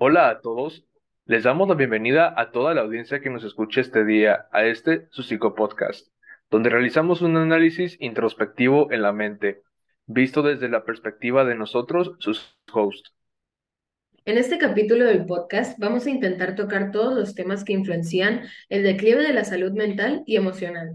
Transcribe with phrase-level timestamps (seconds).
[0.00, 0.84] Hola a todos,
[1.24, 5.08] les damos la bienvenida a toda la audiencia que nos escuche este día a este
[5.10, 6.06] su psicopodcast,
[6.52, 9.62] donde realizamos un análisis introspectivo en la mente,
[10.06, 13.12] visto desde la perspectiva de nosotros, sus hosts.
[14.24, 18.84] En este capítulo del podcast vamos a intentar tocar todos los temas que influencian el
[18.84, 20.92] declive de la salud mental y emocional.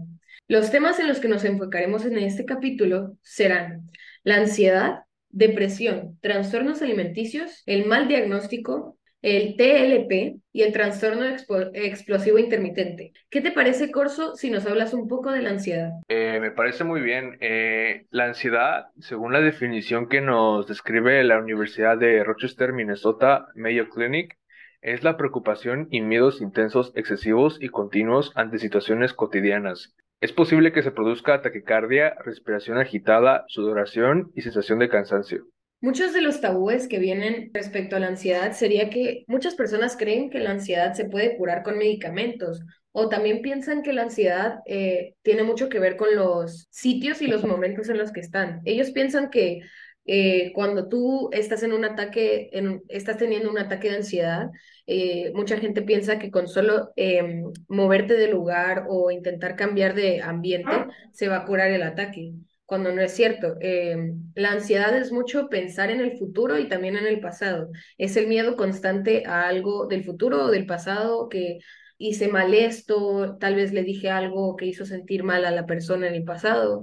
[0.48, 3.90] Los temas en los que nos enfocaremos en este capítulo serán
[4.22, 5.00] la ansiedad,
[5.34, 11.24] depresión, trastornos alimenticios, el mal diagnóstico, el TLP y el trastorno
[11.72, 13.12] explosivo intermitente.
[13.30, 15.90] ¿Qué te parece, Corso, si nos hablas un poco de la ansiedad?
[16.08, 17.38] Eh, me parece muy bien.
[17.40, 23.88] Eh, la ansiedad, según la definición que nos describe la Universidad de Rochester, Minnesota, Mayo
[23.88, 24.36] Clinic,
[24.82, 29.94] es la preocupación y miedos intensos, excesivos y continuos ante situaciones cotidianas.
[30.20, 35.46] Es posible que se produzca taquicardia, respiración agitada, sudoración y sensación de cansancio.
[35.80, 40.30] Muchos de los tabúes que vienen respecto a la ansiedad sería que muchas personas creen
[40.30, 45.14] que la ansiedad se puede curar con medicamentos o también piensan que la ansiedad eh,
[45.22, 48.62] tiene mucho que ver con los sitios y los momentos en los que están.
[48.64, 49.60] Ellos piensan que
[50.06, 54.50] eh, cuando tú estás en un ataque, en, estás teniendo un ataque de ansiedad,
[54.86, 60.20] eh, mucha gente piensa que con solo em, moverte de lugar o intentar cambiar de
[60.22, 60.72] ambiente
[61.12, 62.32] se va a curar el ataque
[62.66, 63.56] cuando no es cierto.
[63.60, 67.70] Em, la ansiedad es mucho pensar en el futuro y también en el pasado.
[67.98, 71.58] Es el miedo constante a algo del futuro o del pasado que
[71.98, 76.08] hice mal esto, tal vez le dije algo que hizo sentir mal a la persona
[76.08, 76.82] en el pasado.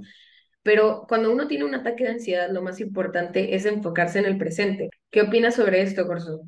[0.62, 4.38] Pero cuando uno tiene un ataque de ansiedad, lo más importante es enfocarse en el
[4.38, 4.90] presente.
[5.10, 6.42] ¿Qué opinas sobre esto, Corso?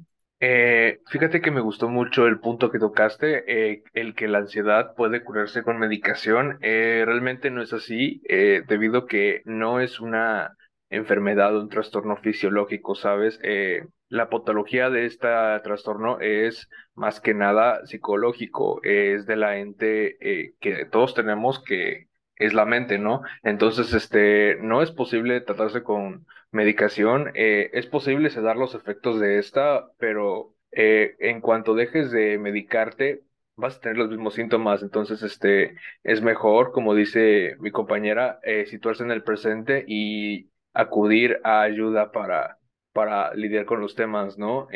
[0.47, 4.95] Eh, fíjate que me gustó mucho el punto que tocaste, eh, el que la ansiedad
[4.95, 6.59] puede curarse con medicación.
[6.61, 8.21] Eh, realmente no es así,
[8.69, 10.57] debido a que no es una
[10.91, 13.41] enfermedad o un trastorno fisiológico, ¿sabes?
[14.11, 15.27] la patología de este
[15.65, 20.17] trastorno es más que nada psicológico, es de la ente
[20.61, 23.23] que todos tenemos que es la mente, ¿no?
[23.43, 29.39] Entonces, este, no es posible tratarse con medicación, eh, es posible sedar los efectos de
[29.39, 33.23] esta, pero eh, en cuanto dejes de medicarte,
[33.57, 38.67] vas a tener los mismos síntomas, entonces, este, es mejor, como dice mi compañera, eh,
[38.67, 42.59] situarse en el presente y acudir a ayuda para,
[42.93, 44.69] para lidiar con los temas, ¿no?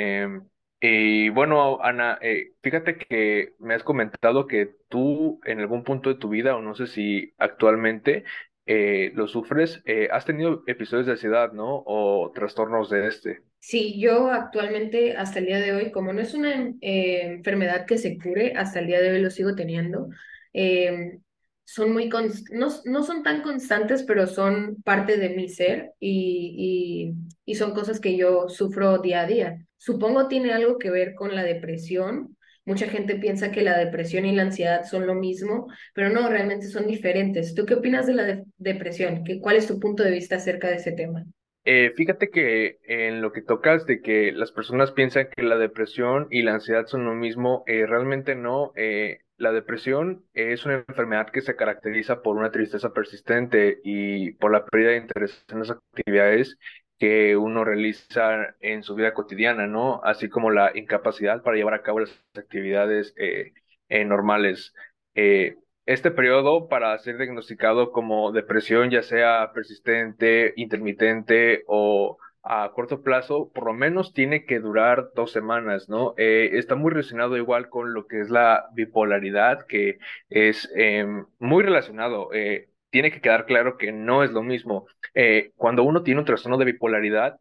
[0.81, 6.21] Y bueno, Ana, eh, fíjate que me has comentado que tú en algún punto de
[6.21, 8.25] tu vida, o no sé si actualmente
[8.65, 11.83] eh, lo sufres, eh, has tenido episodios de ansiedad, ¿no?
[11.85, 13.43] O trastornos de este.
[13.59, 18.17] Sí, yo actualmente, hasta el día de hoy, como no es una enfermedad que se
[18.17, 20.09] cure, hasta el día de hoy lo sigo teniendo.
[20.53, 21.21] Em,
[21.69, 27.13] son muy, no, no, son tan constantes, pero son parte de mi ser y,
[27.45, 29.67] y, son cosas que yo sufro día a día.
[29.77, 32.39] Supongo tiene algo que ver con la depresión.
[32.65, 36.69] Mucha gente piensa que la depresión y la ansiedad son lo mismo, pero no, realmente
[36.69, 37.55] son diferentes.
[37.55, 39.23] ¿Tú qué opinas de la depresión?
[39.23, 41.27] ¿Qué, ¿Cuál es tu punto de vista acerca de ese tema?
[41.67, 46.29] Eh, fíjate que en lo que tocas de que las personas piensan que la depresión
[46.31, 48.73] y la ansiedad son lo mismo, eh, realmente no.
[48.75, 54.53] Eh, la depresión es una enfermedad que se caracteriza por una tristeza persistente y por
[54.53, 56.59] la pérdida de interés en las actividades
[56.99, 60.01] que uno realiza en su vida cotidiana, ¿no?
[60.05, 63.53] Así como la incapacidad para llevar a cabo las actividades eh,
[63.89, 64.75] eh, normales.
[65.15, 65.57] Eh,
[65.87, 72.19] este periodo para ser diagnosticado como depresión, ya sea persistente, intermitente o
[72.51, 76.15] a corto plazo, por lo menos tiene que durar dos semanas, ¿no?
[76.17, 79.99] Eh, está muy relacionado igual con lo que es la bipolaridad, que
[80.31, 82.31] es em, muy relacionado.
[82.33, 84.87] Eh, tiene que quedar claro que no es lo mismo.
[85.13, 87.39] Eh, cuando uno tiene un trastorno de bipolaridad,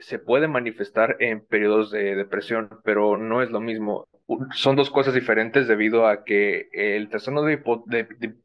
[0.00, 4.08] se puede manifestar en periodos de depresión, pero no es lo mismo.
[4.52, 7.62] Son dos cosas diferentes debido a que el trastorno de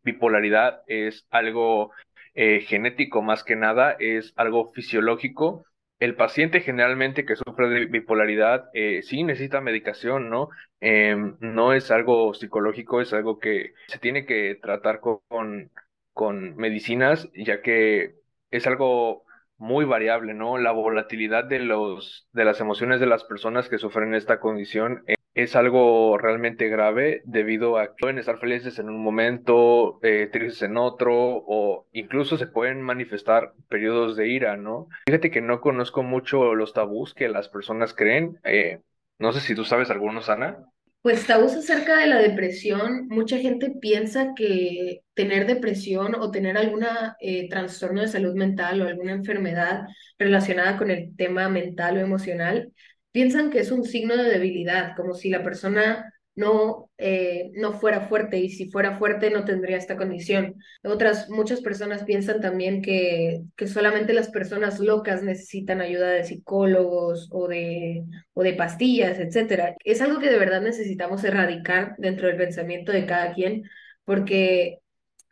[0.04, 1.90] bipolaridad es algo
[2.36, 5.66] genético más que nada, es algo fisiológico
[6.00, 10.50] el paciente generalmente que sufre de bipolaridad eh, sí necesita medicación, ¿no?
[10.80, 15.22] Em, no es algo psicológico, es algo que se tiene que tratar con,
[16.14, 18.16] con medicinas, ya que
[18.52, 19.26] es algo
[19.58, 20.58] muy variable, ¿no?
[20.58, 25.04] La volatilidad de los, de las emociones de las personas que sufren esta condición
[25.36, 30.62] es algo realmente grave debido a que pueden estar felices en un momento, eh, tristes
[30.62, 34.88] en otro, o incluso se pueden manifestar periodos de ira, ¿no?
[35.06, 38.40] Fíjate que no conozco mucho los tabús que las personas creen.
[38.46, 38.80] Eh,
[39.20, 40.58] no sé si tú sabes algunos, Ana.
[41.02, 46.86] Pues tabús acerca de la depresión, mucha gente piensa que tener depresión o tener algún
[47.20, 49.86] eh, trastorno de salud mental o alguna enfermedad
[50.18, 52.72] relacionada con el tema mental o emocional
[53.16, 58.10] piensan que es un signo de debilidad, como si la persona no, eh, no fuera
[58.10, 60.56] fuerte y si fuera fuerte no tendría esta condición.
[60.84, 67.30] Otras, muchas personas piensan también que, que solamente las personas locas necesitan ayuda de psicólogos
[67.32, 68.04] o de,
[68.34, 69.78] o de pastillas, etcétera.
[69.86, 73.64] Es algo que de verdad necesitamos erradicar dentro del pensamiento de cada quien,
[74.04, 74.80] porque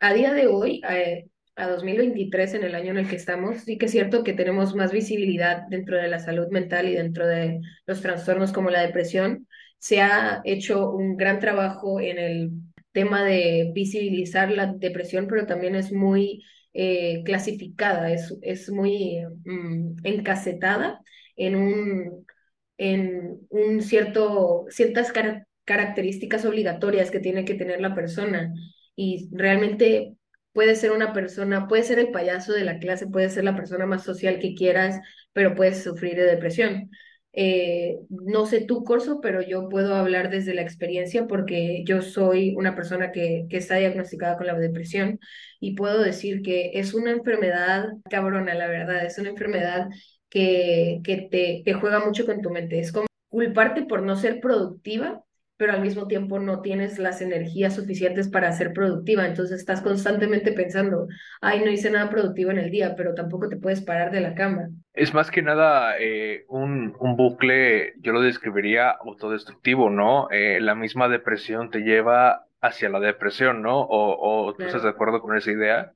[0.00, 3.78] a día de hoy, eh, a 2023, en el año en el que estamos, sí
[3.78, 7.60] que es cierto que tenemos más visibilidad dentro de la salud mental y dentro de
[7.86, 9.46] los trastornos como la depresión,
[9.78, 12.50] se ha hecho un gran trabajo en el
[12.92, 16.42] tema de visibilizar la depresión, pero también es muy
[16.72, 21.00] eh, clasificada, es, es muy mm, encasetada
[21.36, 22.26] en un,
[22.78, 25.12] en un cierto, ciertas
[25.64, 28.52] características obligatorias que tiene que tener la persona.
[28.96, 30.14] Y realmente
[30.54, 33.86] puede ser una persona, puede ser el payaso de la clase, puede ser la persona
[33.86, 35.00] más social que quieras,
[35.34, 36.90] pero puedes sufrir de depresión.
[37.32, 42.54] Eh, no sé tu curso, pero yo puedo hablar desde la experiencia porque yo soy
[42.56, 45.18] una persona que, que está diagnosticada con la depresión
[45.58, 49.88] y puedo decir que es una enfermedad cabrona, la verdad, es una enfermedad
[50.28, 52.78] que, que te, te juega mucho con tu mente.
[52.78, 55.23] Es como culparte por no ser productiva
[55.56, 59.26] pero al mismo tiempo no tienes las energías suficientes para ser productiva.
[59.26, 61.06] Entonces estás constantemente pensando,
[61.40, 64.34] ay, no hice nada productivo en el día, pero tampoco te puedes parar de la
[64.34, 64.68] cama.
[64.92, 70.28] Es más que nada eh, un, un, bucle, yo lo describiría autodestructivo, ¿no?
[70.30, 73.80] Eh, la misma depresión te lleva hacia la depresión, ¿no?
[73.80, 75.92] ¿O, o tú estás de acuerdo con esa idea?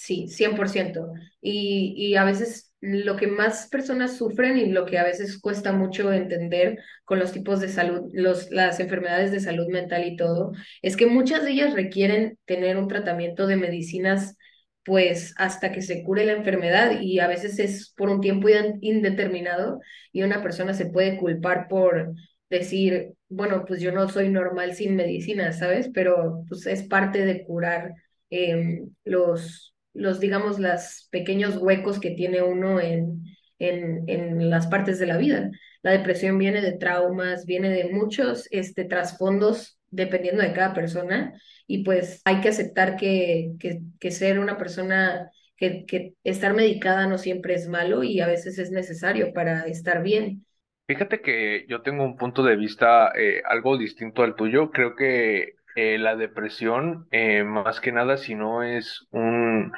[0.00, 1.12] Sí, 100%.
[1.40, 5.72] Y, y a veces lo que más personas sufren y lo que a veces cuesta
[5.72, 10.52] mucho entender con los tipos de salud, los, las enfermedades de salud mental y todo,
[10.82, 14.36] es que muchas de ellas requieren tener un tratamiento de medicinas
[14.84, 18.48] pues hasta que se cure la enfermedad y a veces es por un tiempo
[18.80, 19.80] indeterminado
[20.12, 22.14] y una persona se puede culpar por
[22.48, 25.90] decir, bueno, pues yo no soy normal sin medicina, ¿sabes?
[25.92, 27.92] Pero pues es parte de curar
[28.30, 33.24] eh, los los, digamos, los pequeños huecos que tiene uno en,
[33.58, 35.50] en, en las partes de la vida.
[35.82, 41.32] La depresión viene de traumas, viene de muchos este, trasfondos dependiendo de cada persona
[41.66, 47.06] y pues hay que aceptar que, que, que ser una persona, que, que estar medicada
[47.06, 50.44] no siempre es malo y a veces es necesario para estar bien.
[50.86, 54.70] Fíjate que yo tengo un punto de vista eh, algo distinto al tuyo.
[54.70, 59.72] Creo que eh, la depresión, eh, más que nada, si no es un,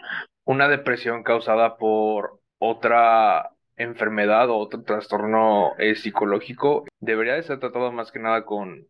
[0.44, 7.92] una depresión causada por otra enfermedad o otro trastorno eh, psicológico, debería de ser tratado
[7.92, 8.86] más que nada con,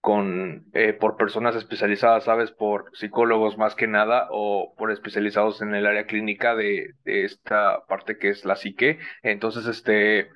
[0.00, 0.66] con
[0.98, 2.50] por personas especializadas, ¿sabes?
[2.50, 7.84] Por psicólogos más que nada o por especializados en el área clínica de, de esta
[7.86, 8.98] parte que es la psique.
[9.22, 10.30] Entonces, este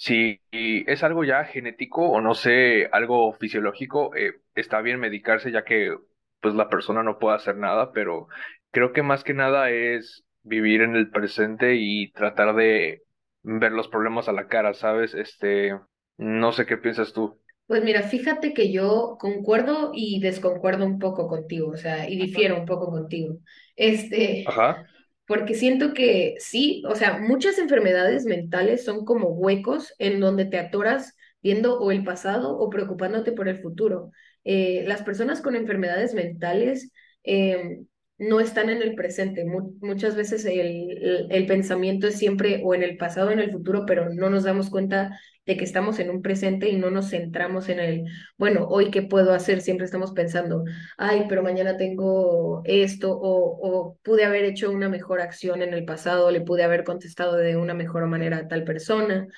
[0.00, 5.62] si es algo ya genético o no sé, algo fisiológico, eh, está bien medicarse ya
[5.62, 5.94] que
[6.40, 8.26] pues la persona no puede hacer nada, pero
[8.70, 13.02] creo que más que nada es vivir en el presente y tratar de
[13.42, 15.12] ver los problemas a la cara, ¿sabes?
[15.12, 15.78] Este,
[16.16, 17.38] no sé qué piensas tú.
[17.66, 22.58] Pues mira, fíjate que yo concuerdo y desconcuerdo un poco contigo, o sea, y difiero
[22.58, 23.36] un poco contigo.
[23.76, 24.86] Este, Ajá
[25.30, 30.58] porque siento que sí, o sea, muchas enfermedades mentales son como huecos en donde te
[30.58, 34.10] atoras viendo o el pasado o preocupándote por el futuro.
[34.42, 36.90] Eh, las personas con enfermedades mentales
[37.22, 37.78] eh,
[38.20, 39.44] no están en el presente.
[39.80, 44.12] muchas veces el, pensamiento es siempre o en el pasado o en el futuro, pero
[44.12, 47.80] no nos damos cuenta de que estamos en un presente y no nos centramos en
[47.80, 48.04] el,
[48.36, 50.64] bueno, hoy qué puedo hacer, siempre estamos pensando,
[50.98, 55.86] ay, pero mañana tengo esto o, o pude haber hecho una mejor acción en el
[55.86, 59.28] pasado, le pude haber contestado de una mejor manera a tal persona.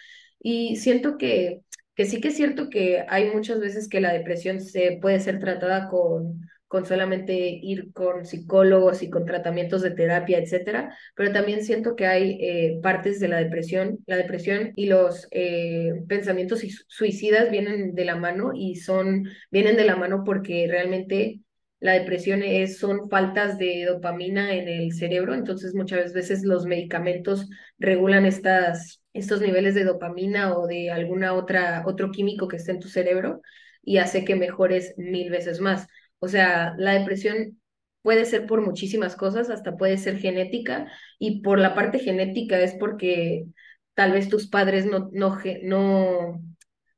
[0.41, 1.61] Y siento que,
[1.95, 5.39] que sí que es cierto que hay muchas veces que la depresión se puede ser
[5.39, 11.63] tratada con con solamente ir con psicólogos y con tratamientos de terapia, etcétera, pero también
[11.63, 17.51] siento que hay eh, partes de la depresión, la depresión y los eh, pensamientos suicidas
[17.51, 21.41] vienen de la mano y son, vienen de la mano porque realmente
[21.79, 27.51] la depresión es, son faltas de dopamina en el cerebro, entonces muchas veces los medicamentos
[27.79, 32.81] regulan estas, estos niveles de dopamina o de alguna otra, otro químico que esté en
[32.81, 33.43] tu cerebro
[33.83, 35.87] y hace que mejores mil veces más.
[36.23, 37.61] O sea, la depresión
[38.01, 40.87] puede ser por muchísimas cosas, hasta puede ser genética,
[41.19, 43.47] y por la parte genética es porque
[43.95, 46.41] tal vez tus padres no, no, no,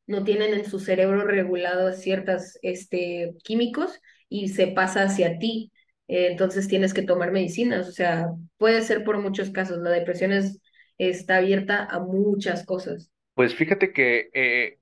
[0.07, 5.73] no tienen en su cerebro regulado ciertos este, químicos y se pasa hacia ti.
[6.07, 7.89] Entonces tienes que tomar medicinas.
[7.89, 8.29] O sea,
[8.59, 9.79] puede ser por muchos casos.
[9.79, 10.61] La depresión es,
[10.99, 13.11] está abierta a muchas cosas.
[13.33, 14.81] Pues fíjate que eh,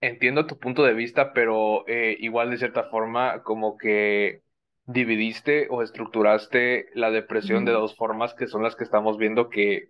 [0.00, 4.42] entiendo tu punto de vista, pero eh, igual de cierta forma como que
[4.86, 9.88] dividiste o estructuraste la depresión de dos formas que son las que estamos viendo que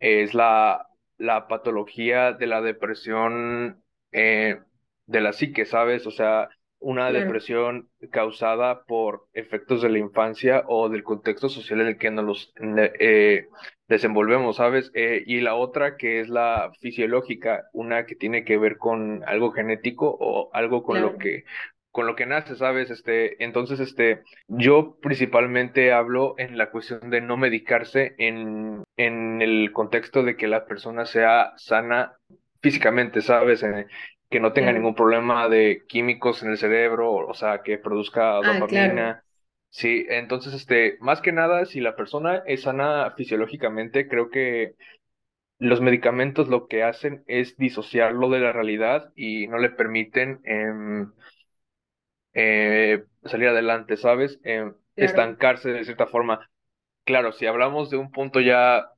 [0.00, 3.82] es la, la patología de la depresión
[4.12, 4.60] eh,
[5.06, 6.06] de la psique, ¿sabes?
[6.06, 6.48] O sea,
[6.80, 11.98] una Claro, depresión causada por efectos de la infancia o del contexto social en el
[11.98, 12.52] que nos los
[13.00, 13.48] eh,
[13.88, 14.90] desenvolvemos, ¿sabes?
[14.94, 19.52] Eh, y la otra que es la fisiológica, una que tiene que ver con algo
[19.52, 21.44] genético o algo con lo que
[21.90, 22.90] con lo que nace, ¿sabes?
[22.90, 29.70] Este, entonces, este, yo principalmente hablo en la cuestión de no medicarse en, en el
[29.72, 32.16] contexto de que la persona sea sana
[32.60, 33.62] físicamente, ¿sabes?
[33.62, 33.86] Eh,
[34.34, 34.72] que no tenga claro.
[34.72, 39.24] ningún problema de químicos en el cerebro, o sea, que produzca Ah, claro, dopamina.
[39.70, 44.74] Sí, entonces, este, más que nada, si la persona es sana fisiológicamente, creo que
[45.58, 51.12] los medicamentos lo que hacen es disociarlo de la realidad y no le permiten em,
[52.32, 54.38] eh, salir adelante, ¿sabes?
[54.44, 55.34] Em, claro.
[55.36, 56.50] estancarse de cierta forma.
[57.04, 58.90] Claro, si hablamos de un punto ya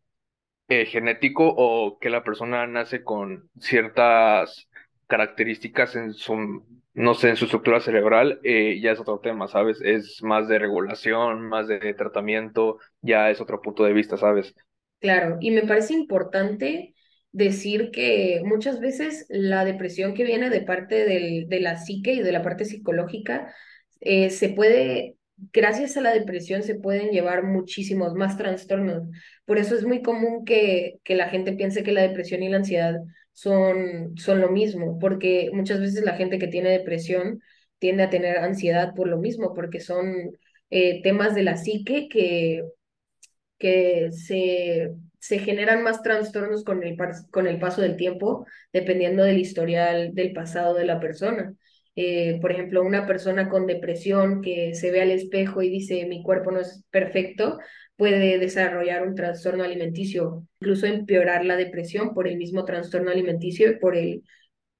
[0.68, 4.68] eh, genético o que la persona nace con ciertas
[5.06, 9.80] características en su, no sé, en su estructura cerebral, eh, ya es otro tema, ¿sabes?
[9.82, 14.54] Es más de regulación, más de tratamiento, ya es otro punto de vista, ¿sabes?
[15.00, 16.94] Claro, y me parece importante
[17.32, 22.22] decir que muchas veces la depresión que viene de parte del, de la psique y
[22.22, 23.54] de la parte psicológica
[24.00, 25.16] eh, se puede,
[25.52, 29.02] gracias a la depresión se pueden llevar muchísimos más trastornos.
[29.44, 32.56] Por eso es muy común que, que la gente piense que la depresión y la
[32.56, 32.94] ansiedad
[33.36, 37.42] son, son lo mismo, porque muchas veces la gente que tiene depresión
[37.78, 40.32] tiende a tener ansiedad por lo mismo, porque son
[40.70, 42.64] eh, temas de la psique que
[43.58, 46.96] que se, se generan más trastornos con el,
[47.30, 51.54] con el paso del tiempo, dependiendo del historial del pasado de la persona.
[51.98, 56.22] Eh, por ejemplo, una persona con depresión que se ve al espejo y dice mi
[56.22, 57.58] cuerpo no es perfecto,
[57.96, 63.76] puede desarrollar un trastorno alimenticio, incluso empeorar la depresión por el mismo trastorno alimenticio y
[63.76, 64.22] por el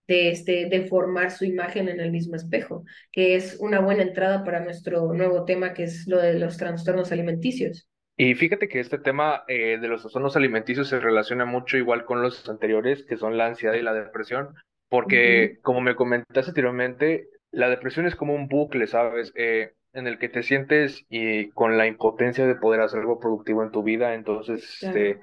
[0.07, 4.61] de este deformar su imagen en el mismo espejo, que es una buena entrada para
[4.61, 7.89] nuestro nuevo tema que es lo de los trastornos alimenticios.
[8.17, 12.23] Y fíjate que este tema eh, de los trastornos alimenticios se relaciona mucho igual con
[12.23, 14.55] los anteriores, que son la ansiedad y la depresión,
[14.89, 19.33] porque como me comentaste anteriormente, la depresión es como un bucle, ¿sabes?
[19.35, 23.63] Eh, en el que te sientes y con la impotencia de poder hacer algo productivo
[23.65, 24.97] en tu vida, entonces claro.
[24.97, 25.21] este,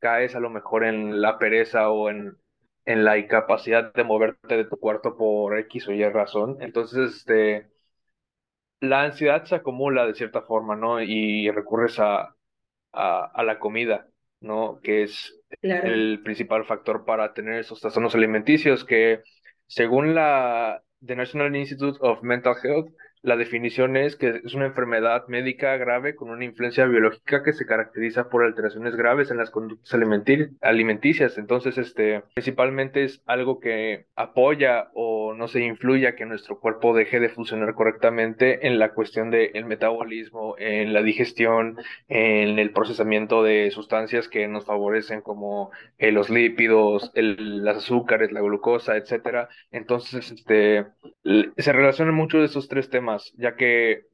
[0.00, 2.36] caes a lo mejor en la pereza o en,
[2.86, 6.58] en la incapacidad de moverte de tu cuarto por X o Y razón.
[6.60, 7.68] Entonces, este,
[8.80, 11.00] la ansiedad se acumula de cierta forma, ¿no?
[11.02, 12.34] Y recurres a
[12.94, 14.08] a, a la comida,
[14.40, 14.80] ¿no?
[14.82, 19.22] Que es Claro, el principal factor para tener esos trastornos alimenticios que,
[19.66, 22.88] según la The National Institute of Mental Health,
[23.22, 27.66] la definición es que es una enfermedad médica grave con una influencia biológica que se
[27.66, 31.36] caracteriza por alteraciones graves en las conductas alimenti- alimenticias.
[31.38, 36.94] Entonces, este, principalmente es algo que apoya o no se influye a que nuestro cuerpo
[36.96, 41.76] deje de funcionar correctamente en la cuestión del metabolismo, en la digestión,
[42.08, 48.32] en el procesamiento de sustancias que nos favorecen como eh, los lípidos, el, las azúcares,
[48.32, 49.48] la glucosa, etcétera.
[49.70, 50.86] Entonces, este,
[51.56, 54.06] se relacionan mucho de esos tres temas, ya que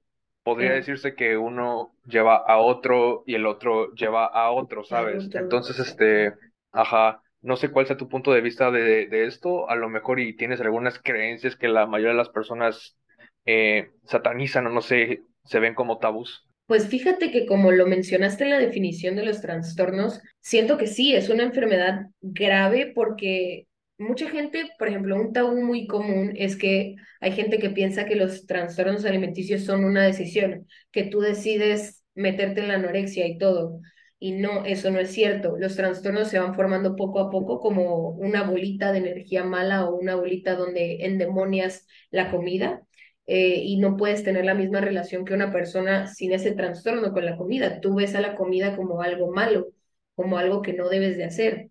[0.42, 5.28] podría claro, decirse que uno lleva a otro y el otro lleva a otro, ¿sabes?
[5.34, 6.34] Entonces, este,
[6.72, 10.20] ajá, no sé cuál sea tu punto de vista de, de esto, a lo mejor
[10.20, 12.96] y tienes algunas creencias que la mayoría de las personas
[13.44, 16.46] eh, satanizan o no sé, se ven como tabús.
[16.66, 21.14] Pues fíjate que como lo mencionaste en la definición de los trastornos, siento que sí,
[21.14, 23.66] es una enfermedad grave porque
[23.98, 28.16] mucha gente, por ejemplo, un tabú muy común es que hay gente que piensa que
[28.16, 33.80] los trastornos alimenticios son una decisión, que tú decides meterte en la anorexia y todo.
[34.18, 35.56] Y no, eso no es cierto.
[35.58, 39.96] Los trastornos se van formando poco a poco como una bolita de energía mala o
[39.96, 42.82] una bolita donde endemonias la comida
[43.26, 47.26] eh, y no puedes tener la misma relación que una persona sin ese trastorno con
[47.26, 47.80] la comida.
[47.80, 49.68] Tú ves a la comida como algo malo,
[50.14, 51.70] como algo que no debes de hacer.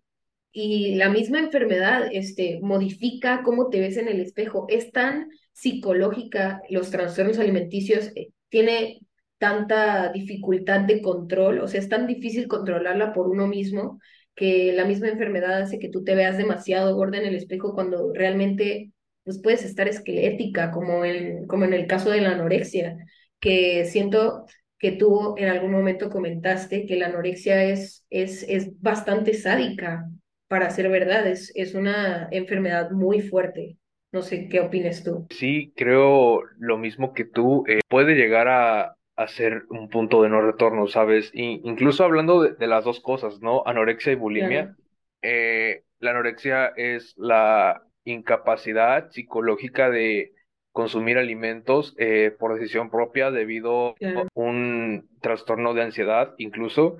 [0.58, 4.64] Y la misma enfermedad, este, modifica cómo te ves en el espejo.
[4.70, 9.00] Es tan psicológica, los trastornos alimenticios, eh, tiene
[9.36, 14.00] tanta dificultad de control, o sea, es tan difícil controlarla por uno mismo
[14.34, 18.14] que la misma enfermedad hace que tú te veas demasiado gorda en el espejo cuando
[18.14, 18.92] realmente
[19.24, 22.96] pues puedes estar esquelética, como en, como en el caso de la anorexia,
[23.40, 24.46] que siento
[24.78, 30.08] que tú en algún momento comentaste que la anorexia es, es, es bastante sádica.
[30.48, 33.78] Para ser verdad, es, es una enfermedad muy fuerte.
[34.12, 35.28] No sé qué opinas tú.
[35.30, 37.64] Sí, creo lo mismo que tú.
[37.68, 41.30] eh, puede llegar a, a ser un punto de no retorno, ¿sabes?
[41.34, 43.62] Y incluso hablando de, de las dos cosas, ¿no?
[43.66, 44.76] Anorexia y Claro, bulimia.
[45.22, 50.32] eh, la anorexia es la incapacidad psicológica de
[50.72, 56.98] consumir alimentos eh, por decisión propia debido a un trastorno de ansiedad, incluso.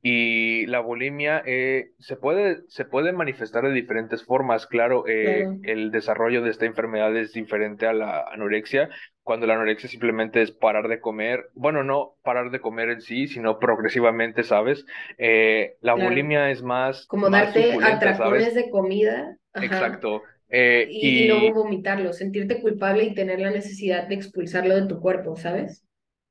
[0.00, 4.66] Y la bulimia eh, se puede, se puede manifestar de diferentes formas.
[4.66, 8.88] Claro, eh, claro, el desarrollo de esta enfermedad es diferente a la anorexia,
[9.24, 11.50] cuando la anorexia simplemente es parar de comer.
[11.54, 14.86] Bueno, no parar de comer en sí, sino progresivamente, ¿sabes?
[15.18, 16.10] Eh, la claro.
[16.10, 18.54] bulimia es más, Como más darte atracones ¿sabes?
[18.54, 20.22] de comida, ajá, Exacto.
[20.48, 25.00] Eh, y, y luego vomitarlo, sentirte culpable y tener la necesidad de expulsarlo de tu
[25.00, 25.84] cuerpo, ¿sabes?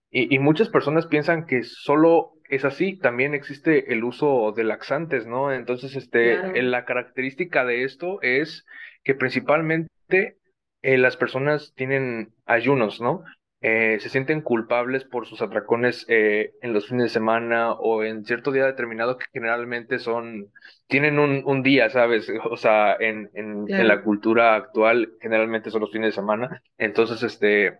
[0.10, 5.26] Y, y muchas personas piensan que solo es así, también existe el uso de laxantes,
[5.28, 5.54] ¿no?
[5.54, 8.66] Entonces, este, Claro, la característica de esto es
[9.04, 10.38] que principalmente
[10.82, 13.24] eh, las personas tienen ayunos, ¿no?
[13.62, 18.24] Eh, se sienten culpables por sus atracones eh, en los fines de semana o en
[18.24, 20.52] cierto día determinado que generalmente son,
[20.88, 22.32] tienen un, un día, ¿sabes?
[22.52, 26.62] O sea, en, en, en la cultura actual generalmente son los fines de semana.
[26.78, 27.80] Entonces, este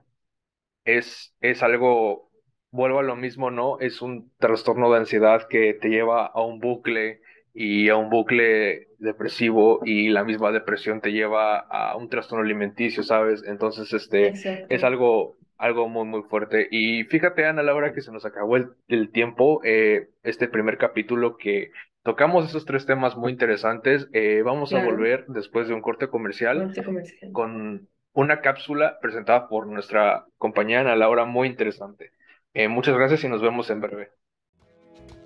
[0.86, 2.27] es, es algo,
[2.72, 3.80] vuelvo a lo mismo, ¿no?
[3.80, 7.22] Es un trastorno de ansiedad que te lleva a un bucle
[7.54, 13.04] y a un bucle depresivo y la misma depresión te lleva a un trastorno alimenticio,
[13.04, 13.44] ¿sabes?
[13.48, 14.34] Entonces, este,
[14.70, 16.68] es algo, algo muy, muy fuerte.
[16.70, 21.38] Y fíjate, Ana Laura, que se nos acabó el, el tiempo, eh, este primer capítulo
[21.38, 21.72] que
[22.04, 24.08] tocamos esos tres temas muy interesantes.
[24.14, 27.32] Eh, vamos a volver después de un corte comercial corte comercial.
[27.32, 32.12] con una cápsula presentada por nuestra compañera Ana Laura, muy interesante.
[32.60, 34.10] Eh, muchas gracias y nos vemos en breve.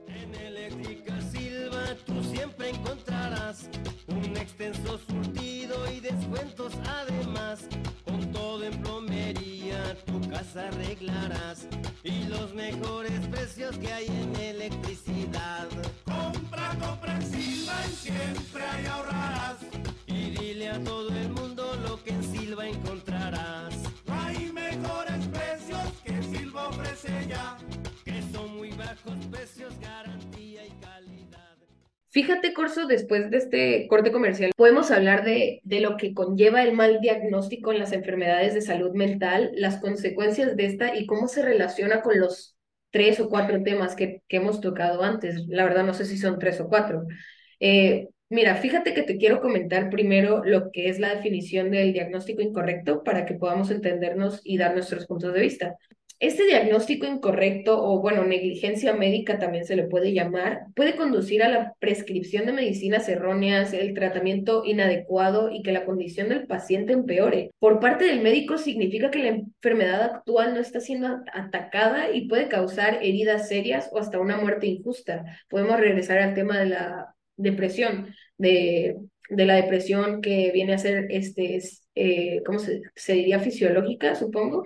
[0.06, 3.70] En Eléctrica Silva tú siempre encontrarás
[4.08, 7.70] un extenso surtido y descuentos además.
[8.04, 11.70] Con todo en plomería tu casa arreglarás
[12.04, 15.70] y los mejores precios que hay en electricidad.
[16.04, 19.56] Compra, compra en Silva y siempre ahí ahorrarás.
[20.06, 21.31] Y dile a todo el
[28.06, 31.58] que son muy bajos precios, garantía y calidad.
[32.10, 36.74] Fíjate, Corso, después de este corte comercial, podemos hablar de, de lo que conlleva el
[36.74, 41.42] mal diagnóstico en las enfermedades de salud mental, las consecuencias de esta y cómo se
[41.42, 42.58] relaciona con los
[42.92, 45.48] tres o cuatro temas que, hemos tocado antes.
[45.48, 47.06] La verdad, no sé si son tres o cuatro.
[47.60, 52.42] Eh, mira, fíjate que te quiero comentar primero lo que es la definición del diagnóstico
[52.42, 55.76] incorrecto para que podamos entendernos y dar nuestros puntos de vista.
[56.22, 61.50] Este diagnóstico incorrecto o, bueno, negligencia médica también se le puede llamar, puede conducir a
[61.50, 67.50] la prescripción de medicinas erróneas, el tratamiento inadecuado y que la condición del paciente empeore.
[67.58, 72.50] Por parte del médico significa que la enfermedad actual no está siendo atacada y puede
[72.50, 75.26] causar heridas serias o hasta una muerte injusta.
[75.50, 78.96] Podemos regresar al tema de la depresión, de,
[79.28, 81.60] de la depresión que viene a ser, este,
[81.96, 83.40] eh, ¿cómo se, se diría?
[83.40, 84.66] Fisiológica, supongo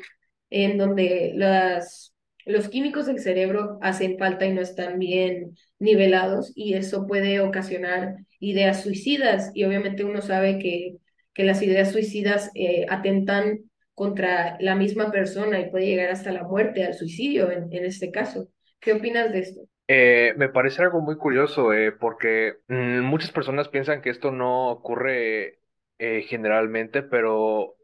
[0.55, 2.15] en donde las,
[2.45, 8.15] los químicos del cerebro hacen falta y no están bien nivelados y eso puede ocasionar
[8.39, 10.95] ideas suicidas y obviamente uno sabe que,
[11.33, 16.43] que las ideas suicidas eh, atentan contra la misma persona y puede llegar hasta la
[16.43, 18.47] muerte, al suicidio en, en este caso.
[18.79, 19.61] ¿Qué opinas de esto?
[19.87, 24.69] Eh, me parece algo muy curioso, eh, porque mm, muchas personas piensan que esto no
[24.69, 25.59] ocurre
[25.97, 27.77] generalmente, pero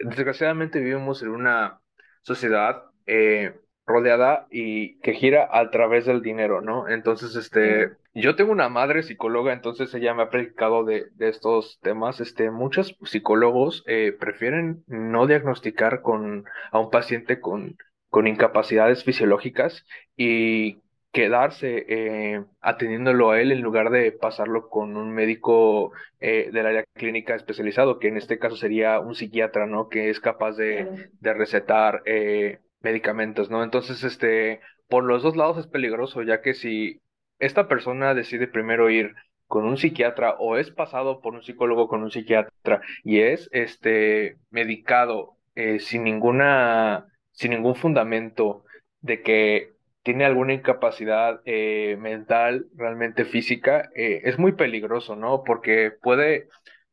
[0.00, 1.79] desgraciadamente vivimos en una
[2.22, 3.54] sociedad eh,
[3.86, 6.88] rodeada y que gira a través del dinero, ¿no?
[6.88, 11.80] Entonces, este, yo tengo una madre psicóloga, entonces ella me ha predicado de, de estos
[11.80, 12.20] temas.
[12.20, 17.76] Este, muchos psicólogos eh, prefieren no diagnosticar con a un paciente con
[18.10, 25.12] con incapacidades fisiológicas y quedarse eh, atendiéndolo a él en lugar de pasarlo con un
[25.12, 29.88] médico eh, del área clínica especializado, que en este caso sería un psiquiatra, ¿no?
[29.88, 33.64] Que es capaz de, de recetar eh, medicamentos, ¿no?
[33.64, 37.00] Entonces, este, por los dos lados es peligroso, ya que si
[37.38, 39.14] esta persona decide primero ir
[39.46, 44.36] con un psiquiatra o es pasado por un psicólogo con un psiquiatra y es este
[44.50, 48.64] medicado eh, sin ninguna sin ningún fundamento
[49.00, 55.44] de que tiene alguna incapacidad eh, mental, realmente física, eh, es muy peligroso, ¿no?
[55.44, 56.48] Porque puede,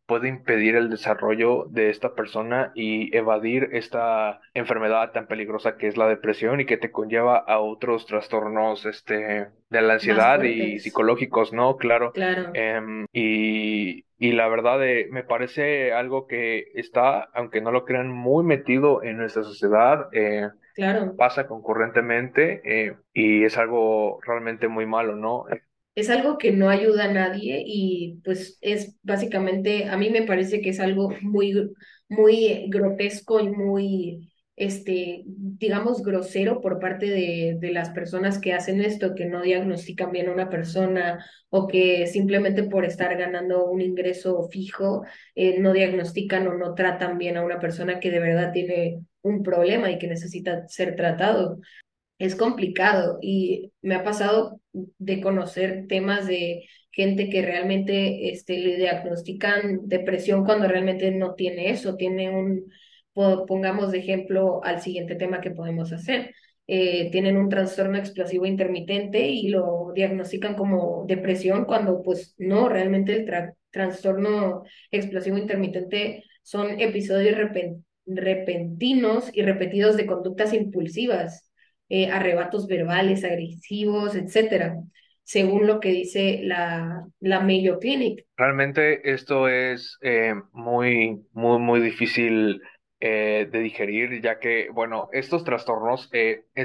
[0.08, 5.98] puede impedir el desarrollo de esta persona y evadir esta enfermedad tan peligrosa que es
[5.98, 11.52] la depresión y que te conlleva a otros trastornos este, de la ansiedad y psicológicos,
[11.54, 11.76] ¿no?
[11.76, 12.14] Claro.
[12.14, 12.52] Claro.
[12.54, 18.10] Em, y, y la verdad eh, me parece algo que está, aunque no lo crean,
[18.10, 20.08] muy metido en nuestra sociedad.
[20.14, 21.16] Eh, claro.
[21.18, 25.46] Pasa concurrentemente eh, y es algo realmente muy malo, ¿no?
[25.98, 30.62] Es algo que no ayuda a nadie y pues es básicamente, a mí me parece
[30.62, 31.72] que es algo muy,
[32.08, 38.80] muy grotesco y muy, este, digamos, grosero por parte de, de las personas que hacen
[38.82, 43.82] esto, que no diagnostican bien a una persona o que simplemente por estar ganando un
[43.82, 48.52] ingreso fijo eh, no diagnostican o no tratan bien a una persona que de verdad
[48.52, 51.58] tiene un problema y que necesita ser tratado
[52.20, 58.78] es complicado y me ha pasado de conocer temas de gente que realmente este, le
[58.78, 62.72] diagnostican depresión cuando realmente no tiene eso, tiene un,
[63.14, 66.34] pongamos de ejemplo al siguiente tema que podemos hacer.
[66.70, 73.14] Eh, tienen un trastorno explosivo intermitente y lo diagnostican como depresión cuando pues no, realmente
[73.14, 77.38] el trastorno explosivo intermitente son episodios
[78.06, 81.47] repentinos y repetidos de conductas impulsivas
[81.90, 84.76] eh, arrebatos verbales, agresivos, etcétera,
[85.24, 88.26] según lo que dice la, la Mayo Clinic.
[88.36, 92.62] Realmente esto es eh, muy, muy, muy difícil
[93.00, 96.10] eh, de digerir, ya que, bueno, estos trastornos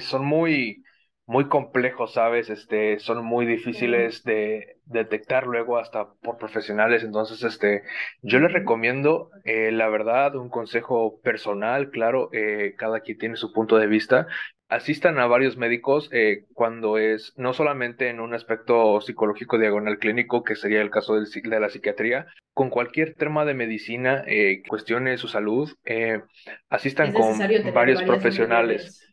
[0.01, 0.83] son muy,
[1.27, 2.51] muy complejos, ¿sabes?
[2.51, 7.05] Este, son muy difíciles de detectar luego hasta por profesionales.
[7.05, 7.83] Entonces, este,
[8.23, 12.29] yo les recomiendo, la verdad, un consejo personal, claro,
[12.77, 14.27] cada quien tiene su punto de vista,
[14.73, 20.45] asistan a varios médicos eh, cuando es no solamente en un aspecto psicológico diagonal clínico,
[20.45, 25.19] que sería el caso de la psiquiatría, con cualquier tema de medicina eh, que cuestione
[25.19, 26.23] su salud, eh,
[26.71, 27.39] asistan con
[27.75, 29.07] varios profesionales.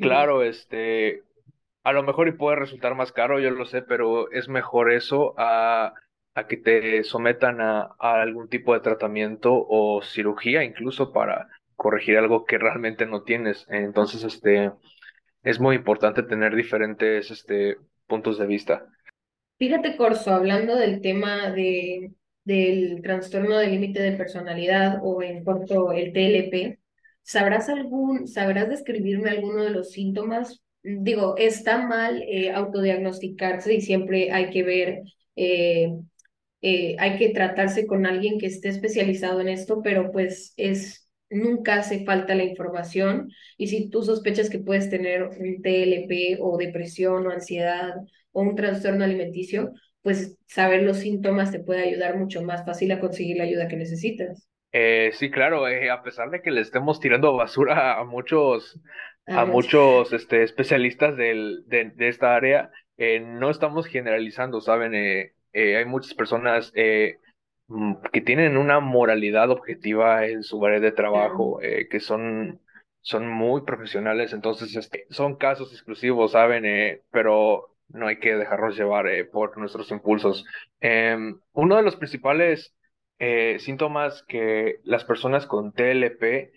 [0.00, 1.22] Claro, este,
[1.84, 5.34] a lo mejor y puede resultar más caro, yo lo sé, pero es mejor eso
[5.38, 5.94] a,
[6.34, 12.18] a que te sometan a, a algún tipo de tratamiento o cirugía incluso para corregir
[12.18, 13.64] algo que realmente no tienes.
[13.70, 14.72] Entonces, este,
[15.44, 17.76] es muy importante tener diferentes, este,
[18.08, 18.84] puntos de vista.
[19.58, 22.10] Fíjate, Corso, hablando del tema de,
[22.42, 26.80] del trastorno del límite de personalidad o en cuanto el TLP,
[27.22, 30.60] ¿sabrás algún, sabrás describirme alguno de los síntomas?
[30.82, 35.02] Digo, está mal eh, autodiagnosticarse y siempre hay que ver,
[35.36, 35.92] eh,
[36.60, 41.74] eh, hay que tratarse con alguien que esté especializado en esto, pero pues es nunca
[41.76, 47.26] hace falta la información y si tú sospechas que puedes tener un TLP o depresión
[47.26, 47.94] o ansiedad
[48.32, 53.00] o un trastorno alimenticio, pues saber los síntomas te puede ayudar mucho más fácil a
[53.00, 54.48] conseguir la ayuda que necesitas.
[54.72, 58.80] Eh, sí, claro, eh, a pesar de que le estemos tirando basura a muchos,
[59.26, 64.94] a, muchos este, especialistas del, de, de esta área, eh, no estamos generalizando, ¿saben?
[64.94, 66.72] hay muchas personas
[68.12, 72.60] que tienen una moralidad objetiva en su área de trabajo, eh, que son,
[73.00, 76.64] son muy profesionales, entonces este, son casos exclusivos, ¿saben?
[76.64, 80.44] Eh, pero no hay que dejarnos llevar eh, por nuestros impulsos.
[80.80, 82.74] Em, uno de los principales
[83.58, 86.52] síntomas que las personas con TLP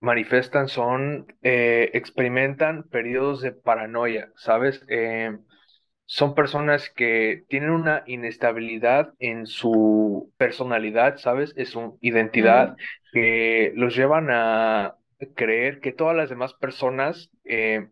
[0.00, 4.86] manifestan son, experimentan periodos de paranoia, ¿sabes?
[6.10, 11.52] Son personas que tienen una inestabilidad en su personalidad, ¿sabes?
[11.54, 12.76] Es su identidad,
[13.12, 14.94] que los llevan a
[15.34, 17.88] creer que todas las demás personas eh,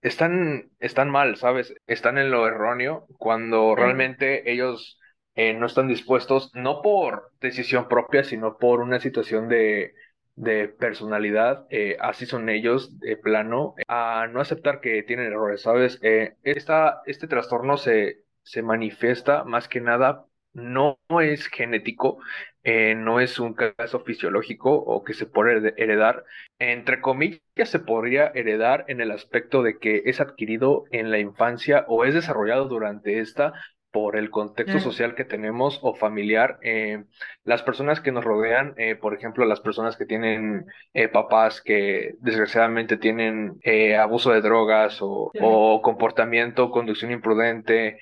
[0.00, 1.74] están, están mal, ¿sabes?
[1.86, 4.98] Están en lo erróneo cuando realmente ellos
[5.34, 9.92] eh, no están dispuestos, no por decisión propia, sino por una situación de
[10.36, 15.98] de personalidad, eh, así son ellos de plano, a no aceptar que tienen errores, ¿sabes?
[16.02, 22.18] Eh, esta, este trastorno se, se manifiesta más que nada, no es genético,
[22.62, 26.24] eh, no es un caso fisiológico o que se puede heredar.
[26.58, 31.84] Entre comillas, se podría heredar en el aspecto de que es adquirido en la infancia
[31.88, 33.52] o es desarrollado durante esta
[33.94, 37.04] por el contexto social que tenemos o familiar, eh,
[37.44, 42.16] las personas que nos rodean, eh, por ejemplo, las personas que tienen eh, papás que
[42.18, 43.60] desgraciadamente tienen
[43.96, 48.00] abuso de drogas o, o, comportamiento, conducción imprudente,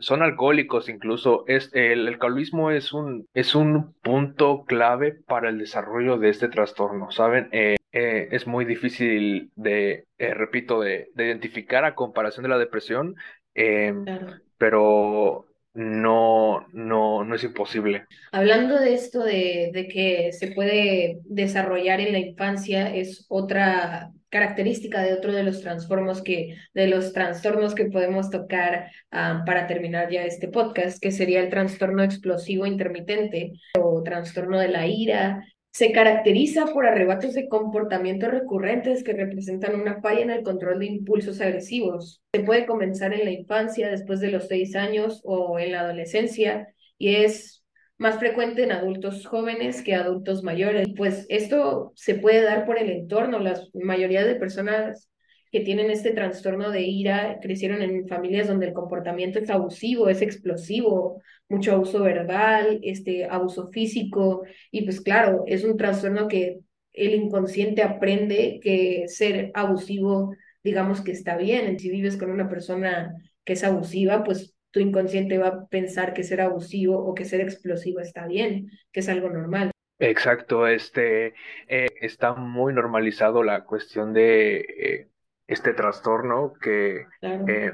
[0.00, 1.44] son alcohólicos incluso.
[1.46, 7.10] Es, el alcoholismo es un, es un punto clave para el desarrollo de este trastorno,
[7.10, 7.48] ¿saben?
[7.92, 13.16] es muy difícil de, repito, de, de, identificar a comparación de la depresión.
[13.54, 18.04] Claro pero no, no, no parece imposible.
[18.30, 25.00] Hablando de esto de, de que se puede desarrollar en la infancia, es otra característica
[25.00, 30.10] de otro de los transformos que, de los trastornos que podemos tocar ah, para terminar
[30.10, 35.42] ya este podcast, que sería el trastorno explosivo intermitente o trastorno de la ira.
[35.72, 40.86] Se caracteriza por arrebatos de comportamientos recurrentes que representan una falla en el control de
[40.86, 42.20] impulsos agresivos.
[42.32, 46.68] Se puede comenzar en la infancia, después de los seis años o en la adolescencia,
[46.98, 47.64] y es
[47.98, 50.88] más frecuente en adultos jóvenes que adultos mayores.
[50.96, 53.38] Pues esto se puede dar por el entorno.
[53.38, 55.09] La mayoría de personas
[55.50, 60.22] que tienen este trastorno de ira crecieron en familias donde el comportamiento es abusivo, es
[60.22, 66.60] explosivo, mucho abuso verbal, este abuso físico y pues claro, es un trastorno que
[66.92, 71.78] el inconsciente aprende que ser abusivo, digamos que está bien.
[71.78, 76.22] Si vives con una persona que es abusiva, pues tu inconsciente va a pensar que
[76.22, 79.70] ser abusivo o que ser explosivo está bien, que es algo normal.
[79.98, 81.34] Exacto, este
[81.68, 85.08] eh, está muy normalizado la cuestión de eh,
[85.52, 87.72] este trastorno que eh,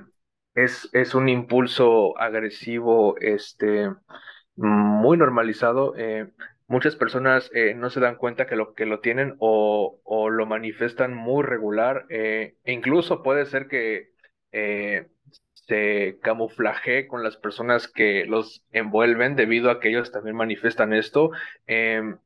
[0.55, 3.91] es, es un impulso agresivo, este
[4.57, 5.95] muy normalizado.
[6.67, 11.15] muchas personas no se dan cuenta que lo que lo tienen o, o lo manifiestan
[11.15, 12.07] muy regular.
[12.09, 14.13] e incluso puede ser que
[15.67, 21.31] se camuflaje con las personas que los envuelven debido a que ellos también manifiestan esto.
[21.67, 22.19] Em,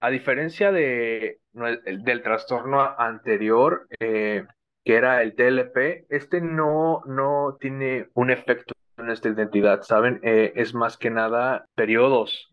[0.00, 4.46] a diferencia de, del trastorno anterior, eh,
[4.84, 10.20] que era el TLP, este no, no tiene un efecto en nuestra identidad, ¿saben?
[10.22, 12.50] Eh, es más que nada periodos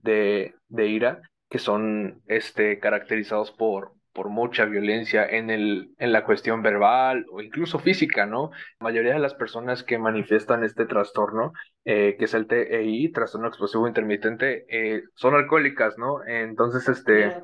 [0.00, 6.24] de, de ira que son este, caracterizados por, por mucha violencia en, el, en la
[6.24, 8.50] cuestión verbal o incluso física, ¿no?
[8.80, 11.52] La mayoría de las personas que manifiestan este trastorno,
[11.84, 16.24] eh, que es el TEI, trastorno explosivo intermitente, eh, son alcohólicas, ¿no?
[16.26, 17.36] Entonces, este,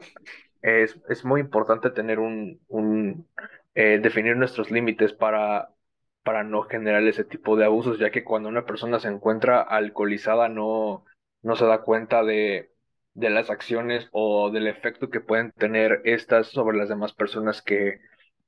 [0.62, 3.26] es, es muy importante tener un, un
[3.74, 5.74] eh, definir nuestros límites para,
[6.22, 10.48] para no generar ese tipo de abusos, ya que cuando una persona se encuentra alcoholizada
[10.48, 11.04] no,
[11.42, 12.74] no se da cuenta de
[13.14, 18.00] de las acciones o del efecto que pueden tener estas sobre las demás personas que,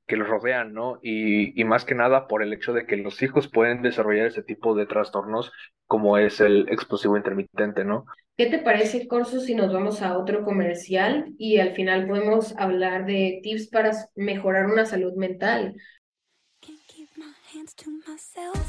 [0.07, 0.99] que los rodean, ¿no?
[1.03, 4.43] Y, y, más que nada por el hecho de que los hijos pueden desarrollar ese
[4.43, 5.53] tipo de trastornos
[5.87, 8.07] como es el explosivo intermitente, ¿no?
[8.37, 13.07] ¿Qué te parece, Corso, si nos vamos a otro comercial y al final podemos hablar
[13.07, 15.75] de tips para mejorar una salud mental?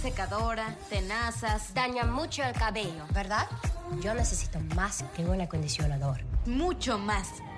[0.01, 3.45] Secadora, tenazas, daña mucho el cabello, ¿verdad?
[4.01, 6.21] Yo necesito más que un acondicionador.
[6.45, 7.33] Mucho más.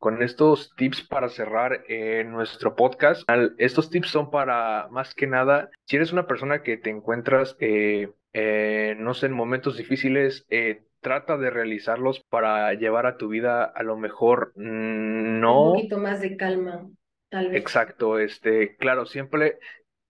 [0.00, 3.22] con estos tips para cerrar eh, nuestro podcast.
[3.58, 9.14] Estos tips son para, más que nada, si eres una persona que te encuentras, no
[9.14, 10.46] sé, en momentos difíciles,
[11.00, 15.70] trata de realizarlos para llevar a tu vida a lo mejor mm, no...
[15.70, 16.88] Un poquito más de calma,
[17.28, 17.60] tal vez.
[17.60, 19.58] Exacto, este, claro, siempre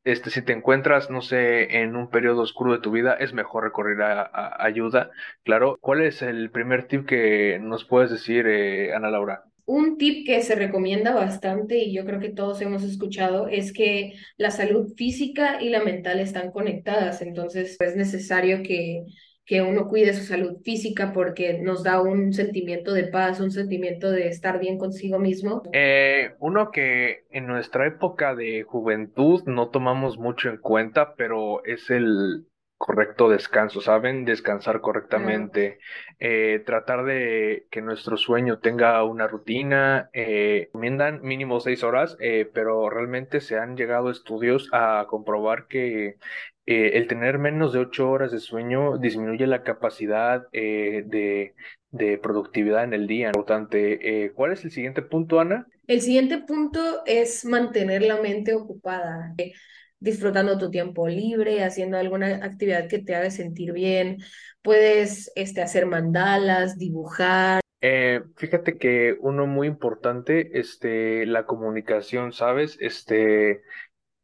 [0.04, 3.64] este, si te encuentras, no sé, en un periodo oscuro de tu vida, es mejor
[3.64, 5.10] recurrir a, ayuda.
[5.44, 9.44] Claro, ¿cuál es el primer tip que nos puedes decir, eh, Ana Laura?
[9.72, 14.14] Un tip que se recomienda bastante y yo creo que todos hemos escuchado es que
[14.36, 19.04] la salud física y la mental están conectadas, entonces es necesario que
[19.50, 24.08] que uno cuide su salud física porque nos da un sentimiento de paz, un sentimiento
[24.12, 25.62] de estar bien consigo mismo.
[25.72, 31.90] Eh, uno que en nuestra época de juventud no tomamos mucho en cuenta, pero es
[31.90, 32.46] el
[32.80, 34.24] correcto descanso, ¿saben?
[34.24, 35.80] Descansar correctamente,
[36.18, 42.48] eh, tratar de que nuestro sueño tenga una rutina, eh, recomiendan mínimo seis horas, eh,
[42.54, 46.16] pero realmente se han llegado estudios a comprobar que
[46.64, 51.54] eh, el tener menos de ocho horas de sueño disminuye la capacidad eh, de,
[51.90, 53.26] de, productividad en el día.
[53.26, 54.24] Importante.
[54.24, 55.66] Eh, ¿Cuál es el siguiente punto, Ana?
[55.86, 59.34] El siguiente punto es mantener la mente ocupada,
[60.00, 64.18] disfrutando tu tiempo libre, haciendo alguna actividad que te haga sentir bien.
[64.62, 67.60] Puedes este, hacer mandalas, dibujar.
[68.36, 72.76] fíjate que uno muy importante, este, la comunicación, ¿sabes?
[72.80, 73.62] Este,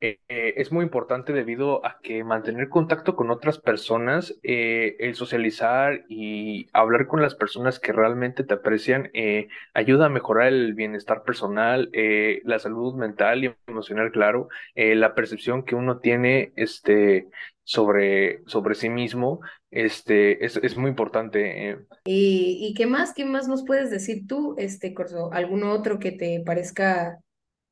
[0.00, 5.14] eh, eh, es muy importante debido a que mantener contacto con otras personas, eh, el
[5.14, 9.10] socializar y hablar con las personas que realmente te aprecian,
[9.72, 15.74] ayuda a mejorar el bienestar personal, la salud mental y emocional, claro, la percepción que
[15.74, 17.28] uno tiene este,
[17.64, 21.78] sobre, sobre sí mismo, este, es, es muy importante.
[22.04, 23.14] ¿Y, y qué más?
[23.14, 25.32] ¿Qué más nos puedes decir tú, este Corso?
[25.32, 27.18] ¿Alguno otro que te parezca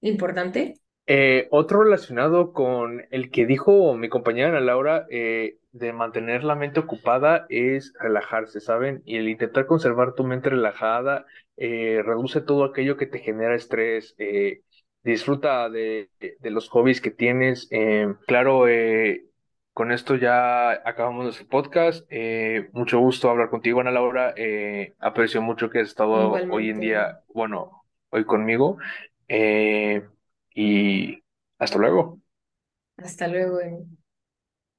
[0.00, 0.74] importante?
[1.06, 6.54] Eh, otro relacionado con el que dijo mi compañera Ana Laura eh, de mantener la
[6.54, 9.02] mente ocupada es relajarse, ¿saben?
[9.04, 14.16] Y el intentar conservar tu mente relajada eh, reduce todo aquello que te genera estrés.
[15.02, 17.68] disfruta de, de, los hobbies que tienes.
[18.26, 18.64] claro,
[19.74, 22.10] con esto ya acabamos nuestro podcast.
[22.72, 24.34] mucho gusto hablar contigo, Ana Laura.
[25.00, 28.78] aprecio mucho que has estado hoy en día, bueno, hoy conmigo.
[29.28, 30.02] Eh,
[30.54, 31.22] y
[31.58, 32.20] hasta luego.
[32.96, 33.60] Hasta luego.